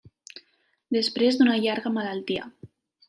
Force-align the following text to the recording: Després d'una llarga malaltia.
Després 0.97 1.37
d'una 1.41 1.59
llarga 1.67 1.93
malaltia. 1.99 2.49